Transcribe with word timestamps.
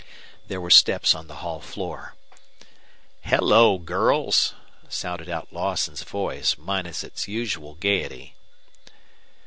There 0.47 0.59
were 0.59 0.71
steps 0.71 1.13
on 1.13 1.27
the 1.27 1.35
hall 1.45 1.59
floor. 1.59 2.15
"Hello, 3.21 3.77
girls!" 3.77 4.55
sounded 4.89 5.29
out 5.29 5.53
Lawson's 5.53 6.01
voice, 6.01 6.55
minus 6.57 7.03
its 7.03 7.27
usual 7.27 7.75
gaiety. 7.75 8.33